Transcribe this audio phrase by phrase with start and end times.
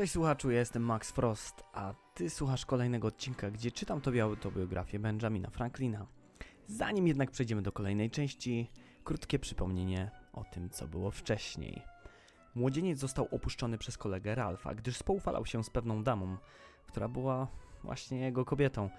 [0.00, 4.98] Cześć słuchaczu, ja jestem Max Frost, a ty słuchasz kolejnego odcinka, gdzie czytam tobie autobiografię
[4.98, 6.06] Benjamina Franklina.
[6.66, 8.70] Zanim jednak przejdziemy do kolejnej części,
[9.04, 11.82] krótkie przypomnienie o tym, co było wcześniej.
[12.54, 16.36] Młodzieniec został opuszczony przez kolegę Ralfa, gdyż spoufalał się z pewną damą,
[16.86, 17.48] która była
[17.84, 18.90] właśnie jego kobietą.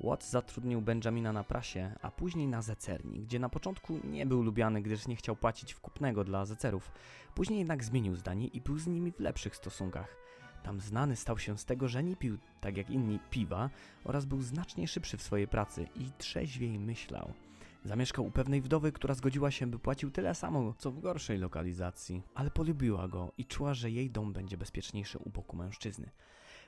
[0.00, 4.82] Watts zatrudnił Benjamina na prasie, a później na zecerni, gdzie na początku nie był lubiany,
[4.82, 6.90] gdyż nie chciał płacić wkupnego dla zecerów.
[7.34, 10.27] Później jednak zmienił zdanie i był z nimi w lepszych stosunkach.
[10.62, 13.70] Tam znany stał się z tego, że nie pił tak jak inni piwa
[14.04, 17.32] oraz był znacznie szybszy w swojej pracy i trzeźwiej myślał.
[17.84, 22.22] Zamieszkał u pewnej wdowy, która zgodziła się, by płacił tyle samo, co w gorszej lokalizacji,
[22.34, 26.10] ale polubiła go i czuła, że jej dom będzie bezpieczniejszy u boku mężczyzny.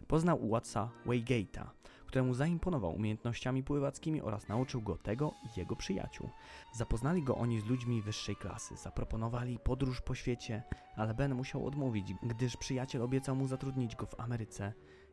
[0.09, 1.67] Poznał Watsa Waygate'a,
[2.11, 6.31] któremu zaimponował umiejętnościami pływackimi oraz nauczył go tego i jego przyjaciół.
[6.73, 10.63] Zapoznali go oni z ludźmi wyższej klasy, zaproponowali podróż po świecie,
[10.97, 14.73] ale Ben musiał odmówić, gdyż przyjaciel obiecał mu zatrudnić go w Ameryce,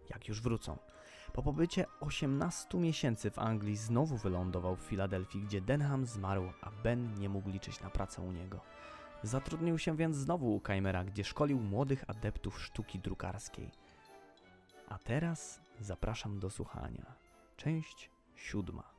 [0.09, 0.77] jak już wrócą.
[1.33, 7.13] Po pobycie 18 miesięcy w Anglii znowu wylądował w Filadelfii, gdzie Denham zmarł, a Ben
[7.19, 8.59] nie mógł liczyć na pracę u niego.
[9.23, 13.71] Zatrudnił się więc znowu u Keimera, gdzie szkolił młodych adeptów sztuki drukarskiej.
[14.89, 17.15] A teraz zapraszam do słuchania.
[17.57, 18.97] Część siódma.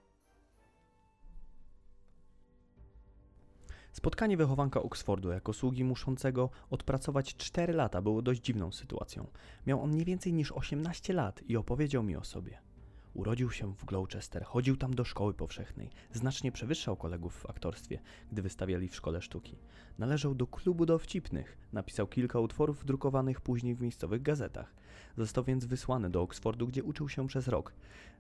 [3.93, 9.27] Spotkanie wychowanka Oxfordu jako sługi muszącego odpracować 4 lata było dość dziwną sytuacją.
[9.67, 12.68] Miał on nie więcej niż 18 lat i opowiedział mi o sobie.
[13.19, 17.99] Urodził się w Gloucester, chodził tam do szkoły powszechnej, znacznie przewyższał kolegów w aktorstwie,
[18.33, 19.57] gdy wystawiali w szkole sztuki.
[19.99, 24.75] Należał do klubu dowcipnych, napisał kilka utworów drukowanych później w miejscowych gazetach.
[25.17, 27.73] Został więc wysłany do Oxfordu, gdzie uczył się przez rok,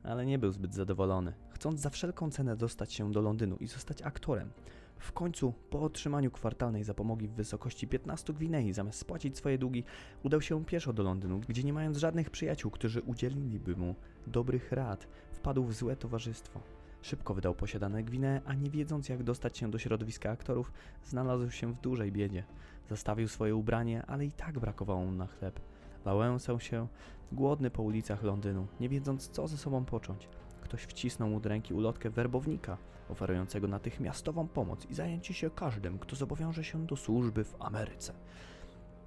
[0.03, 4.03] ale nie był zbyt zadowolony, chcąc za wszelką cenę dostać się do Londynu i zostać
[4.03, 4.51] aktorem.
[4.99, 9.85] W końcu, po otrzymaniu kwartalnej zapomogi w wysokości 15 gwinei, zamiast spłacić swoje długi,
[10.23, 13.95] udał się pieszo do Londynu, gdzie nie mając żadnych przyjaciół, którzy udzieliliby mu
[14.27, 16.61] dobrych rad, wpadł w złe towarzystwo.
[17.03, 20.72] Szybko wydał posiadane gwinee, a nie wiedząc jak dostać się do środowiska aktorów,
[21.05, 22.45] znalazł się w dużej biedzie.
[22.89, 25.61] Zastawił swoje ubranie, ale i tak brakowało mu na chleb.
[26.05, 26.87] Wałęsał się,
[27.33, 30.28] głodny po ulicach Londynu, nie wiedząc co ze sobą począć.
[30.61, 36.17] Ktoś wcisnął mu do ręki ulotkę werbownika, oferującego natychmiastową pomoc i zajęcie się każdym, kto
[36.17, 38.15] zobowiąże się do służby w Ameryce.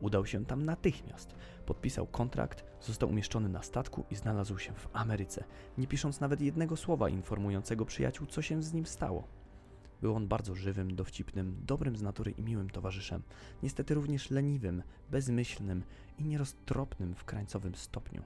[0.02, 1.36] Udał się tam natychmiast.
[1.66, 5.44] Podpisał kontrakt, został umieszczony na statku i znalazł się w Ameryce,
[5.78, 9.28] nie pisząc nawet jednego słowa informującego przyjaciół, co się z nim stało.
[10.02, 13.22] Był on bardzo żywym, dowcipnym, dobrym z natury i miłym towarzyszem,
[13.64, 15.84] niestety również leniwym, bezmyślnym
[16.18, 18.24] i nieroztropnym w krańcowym stopniu.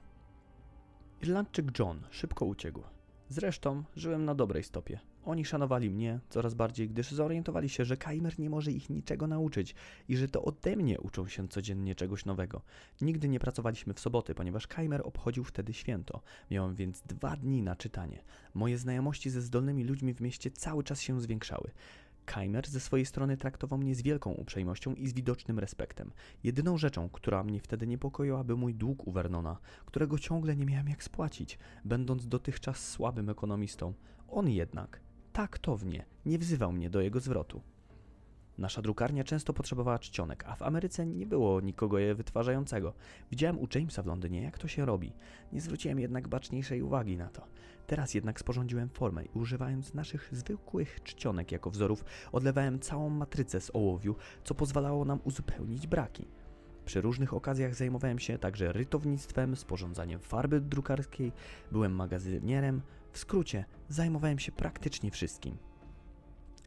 [1.22, 2.95] Irlandczyk John szybko uciekł.
[3.28, 5.00] Zresztą żyłem na dobrej stopie.
[5.24, 9.74] Oni szanowali mnie coraz bardziej, gdyż zorientowali się, że Kaimer nie może ich niczego nauczyć
[10.08, 12.62] i że to ode mnie uczą się codziennie czegoś nowego.
[13.00, 16.22] Nigdy nie pracowaliśmy w soboty, ponieważ Kaimer obchodził wtedy święto.
[16.50, 18.22] Miałem więc dwa dni na czytanie.
[18.54, 21.70] Moje znajomości ze zdolnymi ludźmi w mieście cały czas się zwiększały.
[22.26, 26.12] Keimer ze swojej strony traktował mnie z wielką uprzejmością i z widocznym respektem.
[26.44, 30.88] Jedyną rzeczą, która mnie wtedy niepokoiła, był mój dług u Vernona, którego ciągle nie miałem
[30.88, 33.94] jak spłacić, będąc dotychczas słabym ekonomistą.
[34.28, 35.00] On jednak,
[35.32, 37.60] taktownie, nie wzywał mnie do jego zwrotu.
[38.58, 42.92] Nasza drukarnia często potrzebowała czcionek, a w Ameryce nie było nikogo je wytwarzającego.
[43.30, 45.12] Widziałem u Jamesa w Londynie, jak to się robi.
[45.52, 47.46] Nie zwróciłem jednak baczniejszej uwagi na to.
[47.86, 53.70] Teraz jednak sporządziłem formę i używając naszych zwykłych czcionek jako wzorów, odlewałem całą matrycę z
[53.74, 56.28] ołowiu, co pozwalało nam uzupełnić braki.
[56.84, 61.32] Przy różnych okazjach zajmowałem się także rytownictwem, sporządzaniem farby drukarskiej,
[61.72, 65.65] byłem magazynierem, w skrócie zajmowałem się praktycznie wszystkim.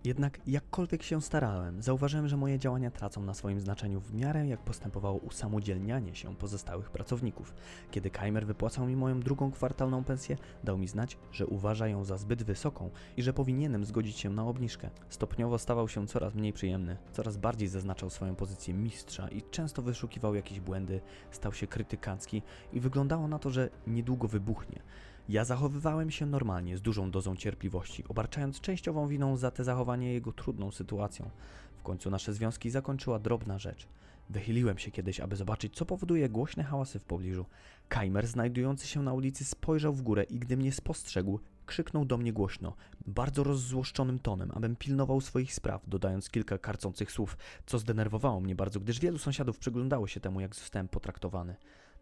[0.04, 4.60] Jednak jakkolwiek się starałem, zauważyłem, że moje działania tracą na swoim znaczeniu w miarę jak
[4.60, 7.54] postępowało usamodzielnianie się pozostałych pracowników.
[7.92, 12.18] Kiedy Keimer wypłacał mi moją drugą kwartalną pensję, dał mi znać, że uważa ją za
[12.18, 14.90] zbyt wysoką i że powinienem zgodzić się na obniżkę.
[15.10, 20.36] Stopniowo stawał się coraz mniej przyjemny, coraz bardziej zaznaczał swoją pozycję mistrza i często wyszukiwał
[20.36, 22.42] jakieś błędy, stał się krytykancki
[22.74, 24.82] i wyglądało na to, że niedługo wybuchnie.
[25.30, 30.32] Ja zachowywałem się normalnie, z dużą dozą cierpliwości, obarczając częściową winą za te zachowanie jego
[30.32, 31.30] trudną sytuacją.
[31.78, 33.88] W końcu nasze związki zakończyła drobna rzecz.
[34.30, 37.46] Wychyliłem się kiedyś, aby zobaczyć, co powoduje głośne hałasy w pobliżu.
[37.90, 42.34] Keimer, znajdujący się na ulicy, spojrzał w górę i gdy mnie spostrzegł, krzyknął do mnie
[42.34, 42.74] głośno,
[43.08, 48.80] bardzo rozzłoszczonym tonem, abym pilnował swoich spraw, dodając kilka karcących słów, co zdenerwowało mnie bardzo,
[48.80, 51.56] gdyż wielu sąsiadów przyglądało się temu, jak zostałem potraktowany.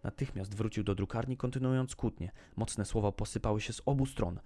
[0.03, 2.31] Natychmiast wrócił do drukarni, kontynuując kłótnię.
[2.55, 4.39] Mocne słowa posypały się z obu stron.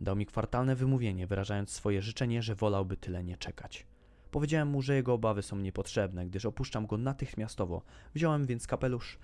[0.00, 3.86] Dał mi kwartalne wymówienie, wyrażając swoje życzenie, że wolałby tyle nie czekać.
[4.30, 7.82] Powiedziałem mu, że jego obawy są niepotrzebne, gdyż opuszczam go natychmiastowo.
[8.14, 9.18] Wziąłem więc kapelusz,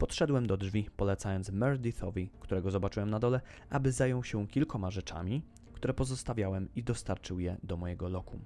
[0.00, 3.40] Podszedłem do drzwi, polecając Meredithowi, którego zobaczyłem na dole,
[3.70, 5.42] aby zajął się kilkoma rzeczami,
[5.72, 8.40] które pozostawiałem i dostarczył je do mojego lokum.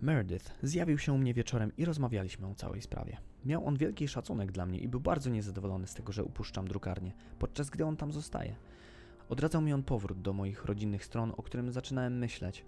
[0.00, 3.16] Meredith zjawił się u mnie wieczorem i rozmawialiśmy o całej sprawie.
[3.44, 7.12] Miał on wielki szacunek dla mnie i był bardzo niezadowolony z tego, że upuszczam drukarnię,
[7.38, 8.56] podczas gdy on tam zostaje.
[9.28, 12.64] Odradzał mi on powrót do moich rodzinnych stron, o którym zaczynałem myśleć.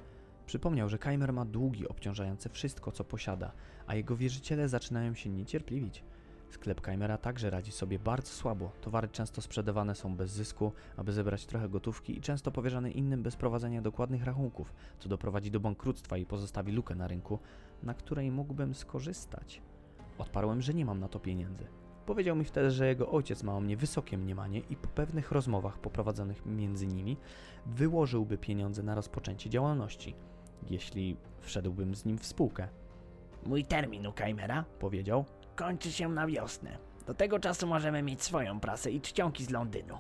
[0.47, 3.53] Przypomniał, że Keimer ma długi obciążające wszystko, co posiada,
[3.87, 6.05] a jego wierzyciele zaczynają się niecierpliwić.
[6.51, 8.71] Sklep Keimera także radzi sobie bardzo słabo.
[8.81, 13.37] Towary często sprzedawane są bez zysku, aby zebrać trochę gotówki i często powierzane innym bez
[13.37, 17.39] prowadzenia dokładnych rachunków, co doprowadzi do bankructwa i pozostawi lukę na rynku,
[17.83, 19.63] na której mógłbym skorzystać.
[20.19, 21.67] Odparłem, że nie mam na to pieniędzy.
[22.07, 25.79] Powiedział mi wtedy, że jego ojciec ma o mnie wysokie mniemanie i po pewnych rozmowach
[25.79, 27.17] poprowadzonych między nimi
[27.67, 30.15] wyłożyłby pieniądze na rozpoczęcie działalności,
[30.71, 32.69] jeśli wszedłbym z nim w spółkę.
[33.47, 35.25] Mój termin u Keimera Powiedział,
[35.57, 36.79] kończy się na wiosnę.
[37.07, 39.99] Do tego czasu możemy mieć swoją prasę i czcionki z Londynu.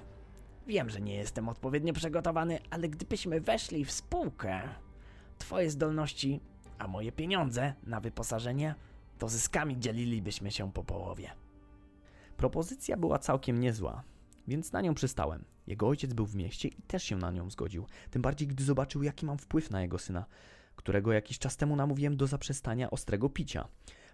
[0.66, 4.62] Wiem, że nie jestem odpowiednio przygotowany, ale gdybyśmy weszli w spółkę,
[5.38, 6.40] twoje zdolności,
[6.78, 8.74] a moje pieniądze na wyposażenie,
[9.18, 11.30] to zyskami dzielilibyśmy się po połowie.
[12.36, 14.02] Propozycja była całkiem niezła,
[14.48, 15.44] więc na nią przystałem.
[15.66, 19.02] Jego ojciec był w mieście i też się na nią zgodził, tym bardziej gdy zobaczył,
[19.02, 20.26] jaki mam wpływ na jego syna,
[20.76, 23.68] którego jakiś czas temu namówiłem do zaprzestania ostrego picia.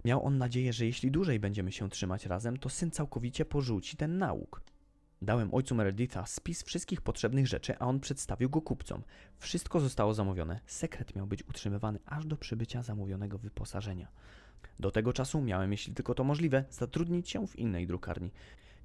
[0.05, 4.19] Miał on nadzieję, że jeśli dłużej będziemy się trzymać razem, to syn całkowicie porzuci ten
[4.19, 4.63] nauk.
[5.23, 9.03] Dałem ojcu Mereditha spis wszystkich potrzebnych rzeczy, a on przedstawił go kupcom.
[9.39, 10.61] Wszystko zostało zamówione.
[10.67, 14.09] Sekret miał być utrzymywany aż do przybycia zamówionego wyposażenia.
[14.81, 18.31] Do tego czasu miałem, jeśli tylko to możliwe, zatrudnić się w innej drukarni.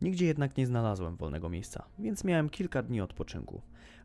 [0.01, 3.61] Nigdzie jednak nie znalazłem wolnego miejsca, więc miałem kilka dni odpoczynku.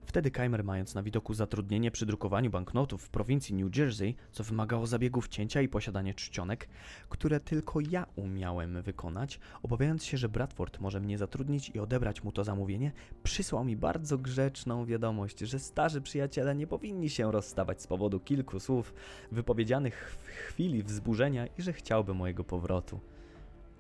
[0.07, 4.87] Wtedy Keimer, mając na widoku zatrudnienie przy drukowaniu banknotów w prowincji New Jersey, co wymagało
[4.87, 6.69] zabiegów cięcia i posiadanie czcionek,
[7.09, 12.33] które tylko ja umiałem wykonać, obawiając się, że Bradford może mnie zatrudnić i odebrać mu
[12.33, 12.93] to zamówienie,
[13.23, 18.61] przysłał mi bardzo grzeczną wiadomość, że starzy przyjaciele nie powinni się rozstawać z powodu kilku
[18.61, 18.95] słów
[19.33, 23.01] wypowiedzianych w chwili wzburzenia i że chciałby mojego powrotu.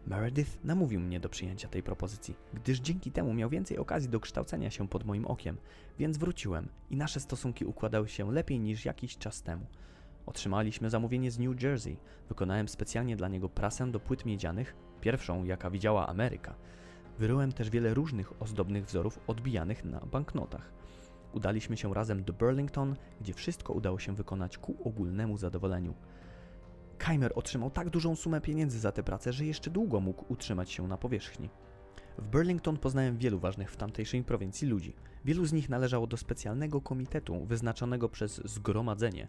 [0.06, 4.70] Meredith namówił mnie do przyjęcia tej propozycji, gdyż dzięki temu miał więcej okazji do kształcenia
[4.70, 5.56] się pod moim okiem,
[5.98, 9.66] więc wróciłem i nasze stosunki układały się lepiej niż jakiś czas temu.
[10.26, 11.96] Otrzymaliśmy zamówienie z New Jersey.
[12.28, 16.54] Wykonałem specjalnie dla niego prasę do płyt miedzianych, pierwszą jaka widziała Ameryka.
[17.18, 20.72] Wyryłem też wiele różnych ozdobnych wzorów odbijanych na banknotach.
[21.32, 25.94] Udaliśmy się razem do Burlington, gdzie wszystko udało się wykonać ku ogólnemu zadowoleniu.
[26.98, 30.88] Keimer otrzymał tak dużą sumę pieniędzy za tę pracę, że jeszcze długo mógł utrzymać się
[30.88, 31.50] na powierzchni.
[32.18, 34.94] W Burlington poznałem wielu ważnych w tamtejszej prowincji ludzi.
[35.24, 39.28] Wielu z nich należało do specjalnego komitetu wyznaczonego przez zgromadzenie,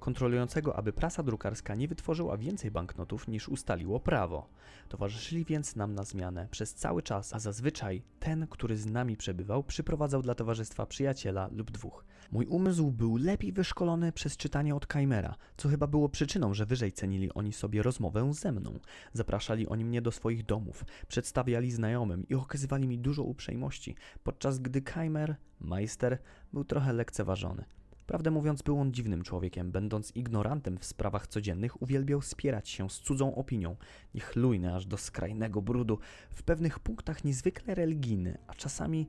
[0.00, 4.48] kontrolującego, aby prasa drukarska nie wytworzyła więcej banknotów niż ustaliło prawo.
[4.88, 9.64] Towarzyszyli więc nam na zmianę przez cały czas, a zazwyczaj ten, który z nami przebywał,
[9.64, 12.04] przyprowadzał dla towarzystwa przyjaciela lub dwóch.
[12.32, 16.92] Mój umysł był lepiej wyszkolony przez czytanie od Keimera, co chyba było przyczyną, że wyżej
[16.92, 18.78] cenili oni sobie rozmowę ze mną.
[19.12, 24.82] Zapraszali oni mnie do swoich domów, przedstawiali znajomym i okazywali mi dużo uprzejmości, podczas gdy
[24.82, 26.18] Keimer, majster,
[26.52, 27.64] był trochę lekceważony.
[28.10, 33.00] Prawdę mówiąc, był on dziwnym człowiekiem, będąc ignorantem w sprawach codziennych, uwielbiał spierać się z
[33.00, 33.76] cudzą opinią,
[34.14, 35.98] niechlujny aż do skrajnego brudu,
[36.30, 39.08] w pewnych punktach niezwykle religijny, a czasami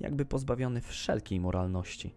[0.00, 2.14] jakby pozbawiony wszelkiej moralności.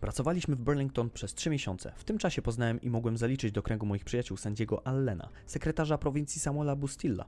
[0.00, 1.92] Pracowaliśmy w Burlington przez trzy miesiące.
[1.96, 6.40] W tym czasie poznałem i mogłem zaliczyć do kręgu moich przyjaciół sędziego Allena, sekretarza prowincji
[6.40, 7.24] Samuela Bustilla,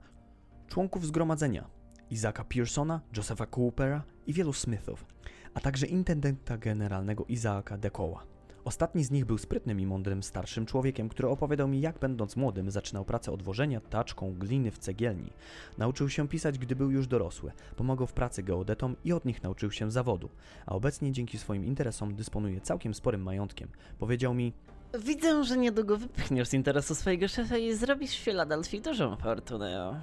[0.69, 1.71] członków zgromadzenia,
[2.11, 5.07] Izaka Pearsona, Josepha Coopera i wielu Smithów,
[5.55, 8.23] a także intendenta generalnego Izaaka Dekoła.
[8.65, 12.71] Ostatni z nich był sprytnym i mądrym starszym człowiekiem, który opowiadał mi, jak będąc młodym
[12.71, 15.33] zaczynał pracę odwożenia taczką gliny w cegielni.
[15.79, 19.71] Nauczył się pisać, gdy był już dorosły, pomagał w pracy geodetom i od nich nauczył
[19.71, 20.29] się zawodu,
[20.67, 23.69] a obecnie dzięki swoim interesom dysponuje całkiem sporym majątkiem.
[23.99, 24.53] Powiedział mi,
[24.99, 30.03] Widzę, że niedługo wypchniesz z interesu swojego szefa i zrobisz Filadelfii dużą fortunę.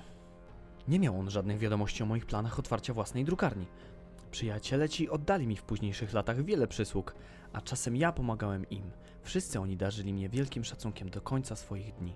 [0.87, 3.65] Nie miał on żadnych wiadomości o moich planach otwarcia własnej drukarni.
[4.31, 7.15] Przyjaciele ci oddali mi w późniejszych latach wiele przysług,
[7.53, 8.91] a czasem ja pomagałem im.
[9.21, 12.15] Wszyscy oni darzyli mnie wielkim szacunkiem do końca swoich dni.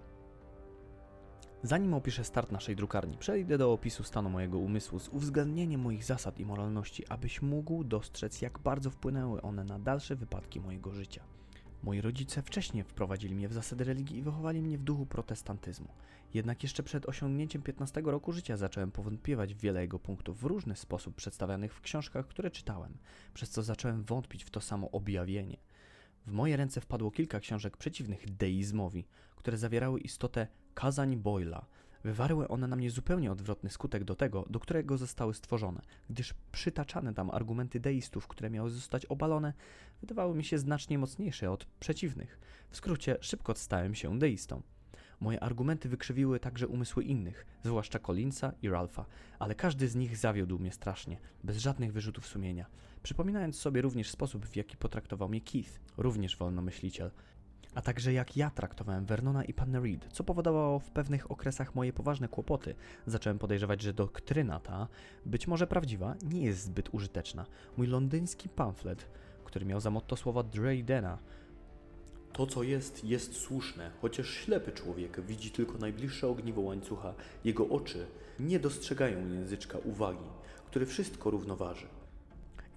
[1.64, 6.40] Zanim opiszę start naszej drukarni, przejdę do opisu stanu mojego umysłu z uwzględnieniem moich zasad
[6.40, 11.24] i moralności, abyś mógł dostrzec, jak bardzo wpłynęły one na dalsze wypadki mojego życia.
[11.84, 15.88] Moi rodzice wcześniej wprowadzili mnie w zasady religii i wychowali mnie w duchu protestantyzmu.
[16.34, 20.76] Jednak jeszcze przed osiągnięciem 15 roku życia zacząłem powątpiewać w wiele jego punktów w różny
[20.76, 22.98] sposób przedstawianych w książkach, które czytałem,
[23.34, 25.58] przez co zacząłem wątpić w to samo objawienie.
[26.28, 31.66] W moje ręce wpadło kilka książek przeciwnych deizmowi, które zawierały istotę kazań Boyla,
[32.04, 37.14] Wywarły one na mnie zupełnie odwrotny skutek do tego, do którego zostały stworzone, gdyż przytaczane
[37.14, 39.54] tam argumenty deistów, które miały zostać obalone,
[40.02, 42.40] wydawały mi się znacznie mocniejsze od przeciwnych.
[42.70, 44.62] W skrócie, szybko stałem się deistą.
[45.20, 49.06] Moje argumenty wykrzywiły także umysły innych, zwłaszcza Collinsa i Ralpha,
[49.40, 52.66] ale każdy z nich zawiódł mnie strasznie, bez żadnych wyrzutów sumienia.
[53.04, 57.12] Przypominając sobie również sposób, w jaki potraktował mnie Keith, również wolnomyśliciel,
[57.76, 61.94] a także jak ja traktowałem Vernona i Pannę Reed, co powodowało w pewnych okresach moje
[61.94, 62.76] poważne kłopoty.
[63.06, 64.88] Zacząłem podejrzewać, że doktryna ta,
[65.26, 67.46] być może prawdziwa, nie jest zbyt użyteczna.
[67.78, 69.08] Mój londyński pamflet,
[69.46, 71.18] który miał za motto słowa Dreydena,
[72.34, 77.14] to, co jest, jest słuszne, chociaż ślepy człowiek widzi tylko najbliższe ogniwo łańcucha,
[77.44, 78.08] jego oczy
[78.40, 80.26] nie dostrzegają języczka uwagi,
[80.66, 81.88] który wszystko równoważy.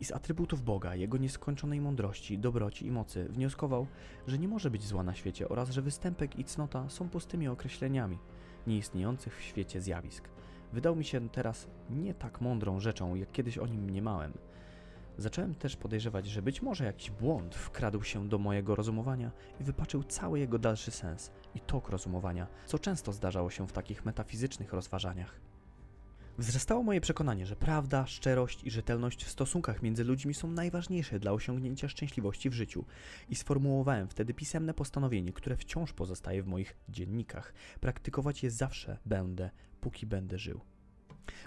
[0.01, 3.87] I z atrybutów Boga, jego nieskończonej mądrości, dobroci i mocy wnioskował,
[4.27, 8.19] że nie może być zła na świecie oraz że występek i cnota są pustymi określeniami
[8.67, 10.29] nieistniejących w świecie zjawisk.
[10.73, 14.33] Wydał mi się teraz nie tak mądrą rzeczą, jak kiedyś o nim mniemałem.
[15.19, 20.05] Zacząłem też podejrzewać, że być może jakiś błąd wkradł się do mojego rozumowania i wypaczył
[20.05, 25.41] cały jego dalszy sens i tok rozumowania, co często zdarzało się w takich metafizycznych rozważaniach.
[26.39, 31.33] Wzrastało moje przekonanie, że prawda, szczerość i rzetelność w stosunkach między ludźmi są najważniejsze dla
[31.33, 32.85] osiągnięcia szczęśliwości w życiu
[33.29, 37.55] i sformułowałem wtedy pisemne postanowienie, które wciąż pozostaje w moich dziennikach.
[37.81, 39.51] Praktykować je zawsze będę,
[39.81, 40.61] póki będę żył.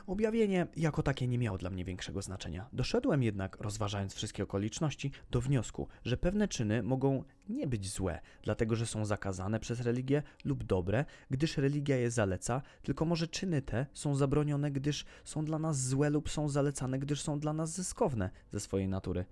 [0.08, 2.70] Objawienie jako takie nie miało dla mnie większego znaczenia.
[2.74, 8.76] Doszedłem jednak, rozważając wszystkie okoliczności, do wniosku, że pewne czyny mogą nie być złe, dlatego
[8.76, 13.86] że są zakazane przez religię lub dobre, gdyż religia je zaleca, tylko może czyny te
[13.94, 18.30] są zabronione, gdyż są dla nas złe lub są zalecane, gdyż są dla nas zyskowne
[18.52, 19.26] ze swojej natury.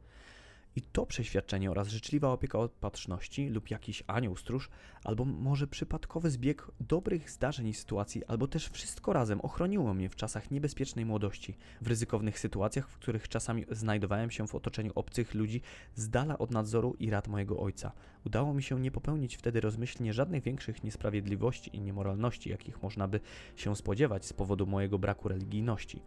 [0.75, 4.69] I to przeświadczenie oraz życzliwa opieka opatrzności lub jakiś anioł stróż,
[5.03, 10.15] albo może przypadkowy zbieg dobrych zdarzeń i sytuacji, albo też wszystko razem ochroniło mnie w
[10.15, 15.61] czasach niebezpiecznej młodości, w ryzykownych sytuacjach, w których czasami znajdowałem się w otoczeniu obcych ludzi
[15.95, 17.91] z dala od nadzoru i rad mojego ojca.
[18.25, 23.19] Udało mi się nie popełnić wtedy rozmyślnie żadnych większych niesprawiedliwości i niemoralności, jakich można by
[23.55, 26.01] się spodziewać z powodu mojego braku religijności.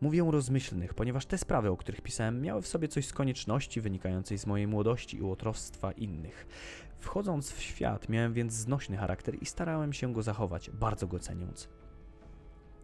[0.00, 4.38] Mówię rozmyślnych, ponieważ te sprawy, o których pisałem, miały w sobie coś z konieczności wynikającej
[4.38, 6.46] z mojej młodości i łotrostwa innych.
[6.98, 11.68] Wchodząc w świat, miałem więc znośny charakter i starałem się go zachować, bardzo go ceniąc.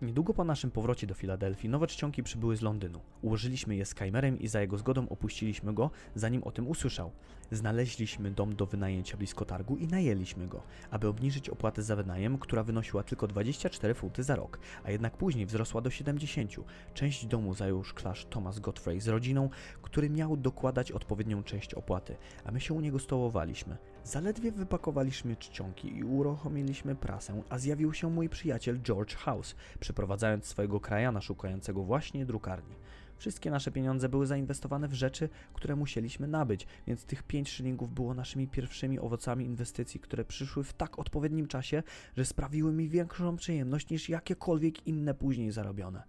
[0.02, 3.00] Niedługo po naszym powrocie do Filadelfii nowe czcionki przybyły z Londynu.
[3.23, 7.11] Ułożyliśmy je z Kajmerem i za jego zgodą opuściliśmy go, zanim o tym usłyszał.
[7.50, 12.62] Znaleźliśmy dom do wynajęcia blisko targu i najęliśmy go, aby obniżyć opłatę za wynajem, która
[12.62, 16.57] wynosiła tylko 24 funty za rok, a jednak później wzrosła do 70.
[16.95, 19.50] Część domu zajął szklarz Thomas Godfrey z rodziną,
[19.90, 23.76] który miał dokładać odpowiednią część opłaty, a my się u niego stołowaliśmy.
[24.04, 30.80] Zaledwie wypakowaliśmy czcionki i uruchomiliśmy prasę, a zjawił się mój przyjaciel George House, przyprowadzając swojego
[30.80, 32.75] krajana szukającego właśnie drukarni.
[33.18, 38.14] Wszystkie nasze pieniądze były zainwestowane w rzeczy, które musieliśmy nabyć, więc tych pięć szylingów było
[38.14, 41.82] naszymi pierwszymi owocami inwestycji, które przyszły w tak odpowiednim czasie,
[42.16, 46.02] że sprawiły mi większą przyjemność niż jakiekolwiek inne później zarobione.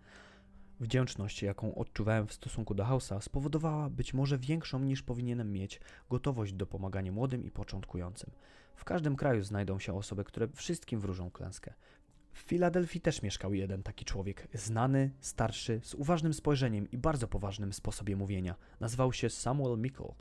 [0.81, 6.53] Wdzięczność, jaką odczuwałem w stosunku do Hausa, spowodowała być może większą niż powinienem mieć gotowość
[6.53, 8.31] do pomagania młodym i początkującym.
[8.75, 11.73] W każdym kraju znajdą się osoby, które wszystkim wróżą klęskę.
[12.33, 17.73] W Filadelfii też mieszkał jeden taki człowiek, znany, starszy, z uważnym spojrzeniem i bardzo poważnym
[17.73, 18.55] sposobie mówienia.
[18.79, 20.13] Nazywał się Samuel Mickle.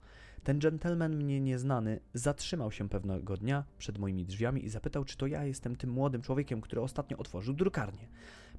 [0.44, 5.26] Ten gentleman mnie nieznany zatrzymał się pewnego dnia przed moimi drzwiami i zapytał, czy to
[5.26, 8.08] ja jestem tym młodym człowiekiem, który ostatnio otworzył drukarnię.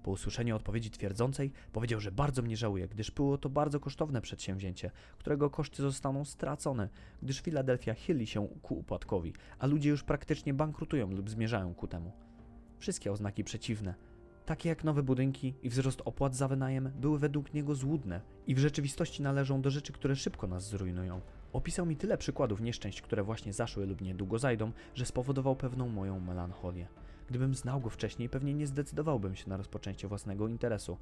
[0.04, 4.92] Po usłyszeniu odpowiedzi twierdzącej powiedział, że bardzo mnie żałuje, gdyż było to bardzo kosztowne przedsięwzięcie,
[5.18, 6.90] którego koszty zostaną stracone,
[7.22, 12.12] gdyż Filadelfia chyli się ku upadkowi, a ludzie już praktycznie bankrutują lub zmierzają ku temu.
[12.80, 13.96] Wszystkie oznaki przeciwne,
[14.46, 18.60] takie jak nowe budynki i wzrost opłat za wynajem, były według niego złudne i w
[18.60, 21.22] rzeczywistości należą do rzeczy, które szybko nas zrujnują.
[21.54, 26.20] Opisał mi tyle przykładów nieszczęść, które właśnie zaszły lub niedługo zajdą, że spowodował pewną moją
[26.20, 26.88] melancholię.
[27.30, 30.98] Gdybym znał go wcześniej, pewnie nie zdecydowałbym się na rozpoczęcie własnego interesu.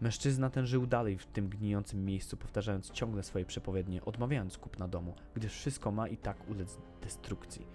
[0.00, 5.14] Mężczyzna ten żył dalej w tym gnijącym miejscu, powtarzając ciągle swoje przepowiednie, odmawiając kupna domu,
[5.34, 7.66] gdyż wszystko ma i tak ulec destrukcji.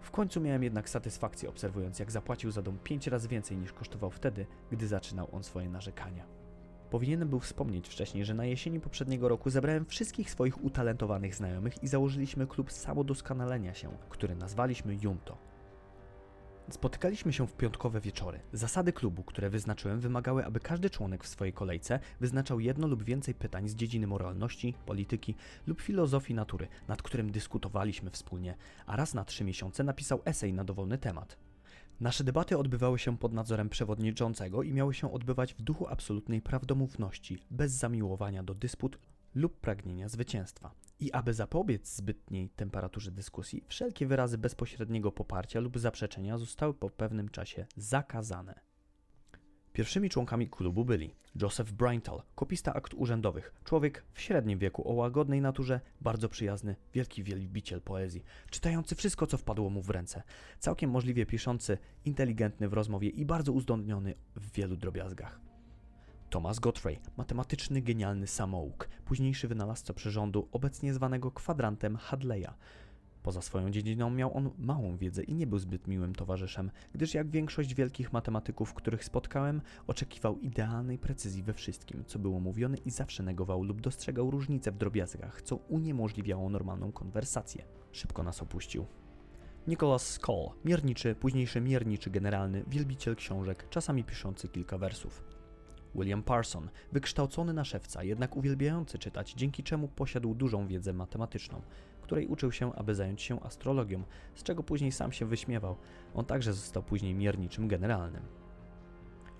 [0.00, 4.10] W końcu miałem jednak satysfakcję obserwując, jak zapłacił za dom pięć razy więcej niż kosztował
[4.10, 6.37] wtedy, gdy zaczynał on swoje narzekania.
[6.90, 11.88] Powinienem był wspomnieć wcześniej, że na jesieni poprzedniego roku zebrałem wszystkich swoich utalentowanych znajomych i
[11.88, 15.38] założyliśmy klub samodoskonalenia się, który nazwaliśmy Junto.
[16.70, 18.40] Spotykaliśmy się w piątkowe wieczory.
[18.52, 23.34] Zasady klubu, które wyznaczyłem, wymagały, aby każdy członek w swojej kolejce wyznaczał jedno lub więcej
[23.34, 25.34] pytań z dziedziny moralności, polityki
[25.66, 30.64] lub filozofii natury, nad którym dyskutowaliśmy wspólnie, a raz na trzy miesiące napisał esej na
[30.64, 31.47] dowolny temat.
[32.00, 37.38] Nasze debaty odbywały się pod nadzorem przewodniczącego i miały się odbywać w duchu absolutnej prawdomówności,
[37.50, 38.98] bez zamiłowania do dysput
[39.34, 40.70] lub pragnienia zwycięstwa.
[41.00, 47.28] I aby zapobiec zbytniej temperaturze dyskusji, wszelkie wyrazy bezpośredniego poparcia lub zaprzeczenia zostały po pewnym
[47.28, 48.67] czasie zakazane.
[49.78, 55.40] Pierwszymi członkami klubu byli Joseph Brintal, kopista akt urzędowych, człowiek w średnim wieku o łagodnej
[55.40, 60.22] naturze, bardzo przyjazny, wielki wielbiciel poezji, czytający wszystko, co wpadło mu w ręce,
[60.58, 65.40] całkiem możliwie piszący, inteligentny w rozmowie i bardzo uzdolniony w wielu drobiazgach.
[66.30, 72.50] Thomas Godfrey, matematyczny, genialny samouk, późniejszy wynalazca przyrządu, obecnie zwanego kwadrantem Hadleya.
[73.22, 77.30] Poza swoją dziedziną miał on małą wiedzę i nie był zbyt miłym towarzyszem, gdyż jak
[77.30, 83.22] większość wielkich matematyków, których spotkałem, oczekiwał idealnej precyzji we wszystkim, co było mówione i zawsze
[83.22, 87.64] negował lub dostrzegał różnice w drobiazgach, co uniemożliwiało normalną konwersację.
[87.92, 88.86] Szybko nas opuścił.
[89.66, 95.24] Nicholas Skoll, mierniczy, późniejszy mierniczy generalny, wielbiciel książek, czasami piszący kilka wersów.
[95.94, 101.62] William Parson, wykształcony na szewca, jednak uwielbiający czytać, dzięki czemu posiadł dużą wiedzę matematyczną,
[102.08, 104.02] której uczył się, aby zająć się astrologią,
[104.34, 105.76] z czego później sam się wyśmiewał.
[106.14, 108.22] On także został później mierniczym generalnym.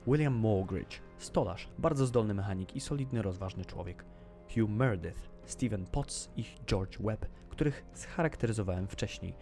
[0.07, 4.05] William Morgridge, stolarz, bardzo zdolny mechanik i solidny, rozważny człowiek.
[4.55, 9.35] Hugh Meredith, Stephen Potts i George Webb, których scharakteryzowałem wcześniej.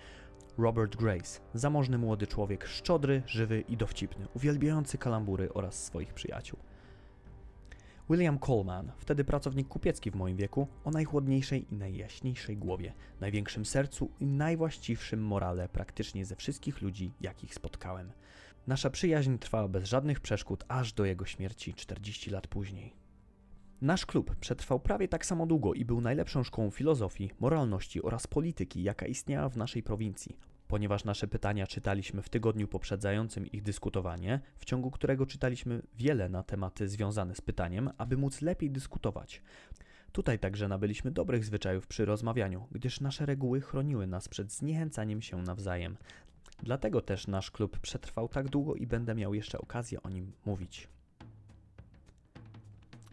[0.58, 6.58] Robert Grace, zamożny młody człowiek, szczodry, żywy i dowcipny, uwielbiający kalambury oraz swoich przyjaciół.
[8.10, 14.10] William Coleman, wtedy pracownik kupiecki w moim wieku, o najchłodniejszej i najjaśniejszej głowie, największym sercu
[14.20, 18.12] i najwłaściwszym morale praktycznie ze wszystkich ludzi, jakich spotkałem.
[18.66, 22.92] Nasza przyjaźń trwała bez żadnych przeszkód aż do jego śmierci 40 lat później.
[23.82, 28.82] Nasz klub przetrwał prawie tak samo długo i był najlepszą szkołą filozofii, moralności oraz polityki,
[28.82, 30.36] jaka istniała w naszej prowincji.
[30.68, 36.42] Ponieważ nasze pytania czytaliśmy w tygodniu poprzedzającym ich dyskutowanie, w ciągu którego czytaliśmy wiele na
[36.42, 39.42] tematy związane z pytaniem, aby móc lepiej dyskutować.
[40.12, 45.42] Tutaj także nabyliśmy dobrych zwyczajów przy rozmawianiu, gdyż nasze reguły chroniły nas przed zniechęcaniem się
[45.42, 45.96] nawzajem.
[46.62, 50.88] Dlatego też nasz klub przetrwał tak długo i będę miał jeszcze okazję o nim mówić.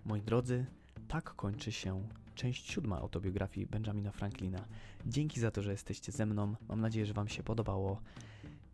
[0.06, 0.65] Moi drodzy,
[1.08, 2.04] tak kończy się
[2.36, 4.65] część siódma autobiografii Benjamina Franklina.
[5.06, 6.56] Dzięki za to, że jesteście ze mną.
[6.69, 8.02] Mam nadzieję, że Wam się podobało.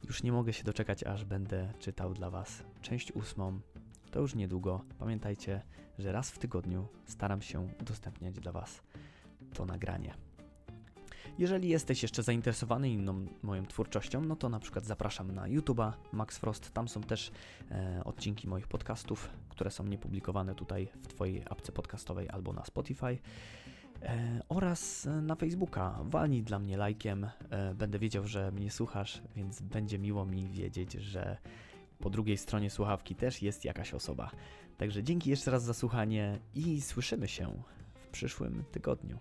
[0.03, 3.59] Już nie mogę się doczekać, aż będę czytał dla Was część ósmą.
[4.11, 4.81] To już niedługo.
[4.99, 5.61] Pamiętajcie,
[5.99, 8.81] że raz w tygodniu staram się udostępniać dla Was
[9.53, 10.28] to nagranie.
[11.39, 16.37] Jeżeli jesteś jeszcze zainteresowany inną moją twórczością, no to na przykład zapraszam na YouTube'a Max
[16.37, 16.71] Frost.
[16.71, 17.31] Tam są też
[17.71, 23.17] e, odcinki moich podcastów, które są niepublikowane tutaj w Twojej apce podcastowej albo na Spotify.
[24.01, 25.99] E, oraz na Facebooka.
[26.03, 27.29] Walnij dla mnie lajkiem.
[27.49, 31.37] E, będę wiedział, że mnie słuchasz, więc będzie miło mi wiedzieć, że
[31.99, 34.31] po drugiej stronie słuchawki też jest jakaś osoba.
[34.77, 39.19] Także dzięki jeszcze raz za słuchanie i słyszymy się w przyszłym tygodniu.